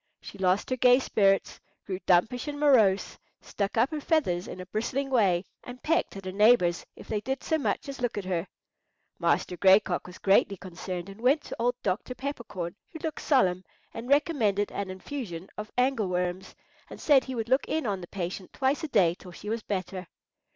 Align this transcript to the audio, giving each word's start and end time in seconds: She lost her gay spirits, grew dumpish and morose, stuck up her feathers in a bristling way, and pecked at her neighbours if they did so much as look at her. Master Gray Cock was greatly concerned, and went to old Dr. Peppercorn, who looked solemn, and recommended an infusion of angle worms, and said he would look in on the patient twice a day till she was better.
She 0.19 0.39
lost 0.39 0.71
her 0.71 0.77
gay 0.77 0.97
spirits, 0.97 1.59
grew 1.85 1.99
dumpish 2.07 2.47
and 2.47 2.59
morose, 2.59 3.19
stuck 3.39 3.77
up 3.77 3.91
her 3.91 4.01
feathers 4.01 4.47
in 4.47 4.59
a 4.59 4.65
bristling 4.65 5.11
way, 5.11 5.45
and 5.63 5.83
pecked 5.83 6.17
at 6.17 6.25
her 6.25 6.31
neighbours 6.31 6.83
if 6.95 7.07
they 7.07 7.21
did 7.21 7.43
so 7.43 7.59
much 7.59 7.87
as 7.87 8.01
look 8.01 8.17
at 8.17 8.25
her. 8.25 8.47
Master 9.19 9.55
Gray 9.57 9.79
Cock 9.79 10.07
was 10.07 10.17
greatly 10.17 10.57
concerned, 10.57 11.07
and 11.07 11.21
went 11.21 11.43
to 11.43 11.55
old 11.59 11.75
Dr. 11.83 12.15
Peppercorn, 12.15 12.75
who 12.91 12.97
looked 12.97 13.21
solemn, 13.21 13.63
and 13.93 14.09
recommended 14.09 14.71
an 14.71 14.89
infusion 14.89 15.49
of 15.55 15.71
angle 15.77 16.07
worms, 16.07 16.55
and 16.89 16.99
said 16.99 17.25
he 17.25 17.35
would 17.35 17.47
look 17.47 17.67
in 17.67 17.85
on 17.85 18.01
the 18.01 18.07
patient 18.07 18.53
twice 18.53 18.83
a 18.83 18.87
day 18.87 19.13
till 19.13 19.31
she 19.31 19.51
was 19.51 19.61
better. 19.61 20.07